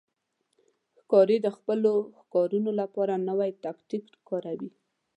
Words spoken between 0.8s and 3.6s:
ښکاري د خپلو ښکارونو لپاره نوی